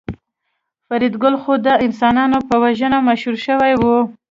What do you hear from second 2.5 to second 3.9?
وژنه مشهور شوی و